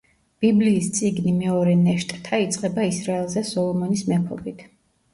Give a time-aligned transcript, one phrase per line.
[0.45, 4.69] ბიბლიის წიგნი „მეორე ნეშტთა“ იწყება ისრაელზე სოლომონის მეფობით.